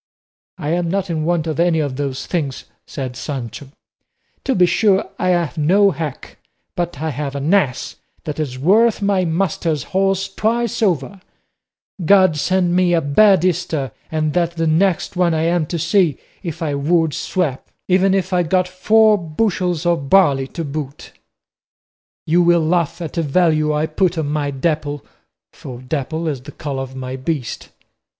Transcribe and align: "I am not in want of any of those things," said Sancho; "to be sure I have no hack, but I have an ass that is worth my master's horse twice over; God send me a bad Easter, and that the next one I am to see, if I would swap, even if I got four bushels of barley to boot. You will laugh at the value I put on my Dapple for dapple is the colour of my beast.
"I 0.57 0.69
am 0.69 0.89
not 0.89 1.11
in 1.11 1.25
want 1.25 1.45
of 1.45 1.59
any 1.59 1.77
of 1.79 1.95
those 1.95 2.25
things," 2.25 2.63
said 2.87 3.15
Sancho; 3.15 3.67
"to 4.43 4.55
be 4.55 4.65
sure 4.65 5.05
I 5.19 5.27
have 5.29 5.59
no 5.59 5.91
hack, 5.91 6.39
but 6.75 6.99
I 7.03 7.11
have 7.11 7.35
an 7.35 7.53
ass 7.53 7.97
that 8.23 8.39
is 8.39 8.57
worth 8.57 9.03
my 9.03 9.25
master's 9.25 9.83
horse 9.93 10.27
twice 10.33 10.81
over; 10.81 11.21
God 12.03 12.35
send 12.35 12.75
me 12.75 12.95
a 12.95 12.99
bad 13.01 13.45
Easter, 13.45 13.91
and 14.11 14.33
that 14.33 14.53
the 14.53 14.65
next 14.65 15.15
one 15.15 15.35
I 15.35 15.43
am 15.43 15.67
to 15.67 15.77
see, 15.77 16.17
if 16.41 16.63
I 16.63 16.73
would 16.73 17.13
swap, 17.13 17.69
even 17.87 18.15
if 18.15 18.33
I 18.33 18.41
got 18.41 18.67
four 18.67 19.19
bushels 19.19 19.85
of 19.85 20.09
barley 20.09 20.47
to 20.47 20.63
boot. 20.65 21.11
You 22.25 22.41
will 22.41 22.65
laugh 22.65 23.03
at 23.03 23.13
the 23.13 23.21
value 23.21 23.71
I 23.71 23.85
put 23.85 24.17
on 24.17 24.29
my 24.31 24.49
Dapple 24.49 25.05
for 25.53 25.79
dapple 25.79 26.27
is 26.27 26.41
the 26.41 26.51
colour 26.51 26.81
of 26.81 26.95
my 26.95 27.17
beast. 27.17 27.69